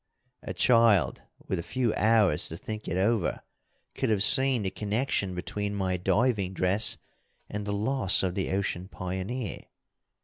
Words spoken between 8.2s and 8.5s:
of the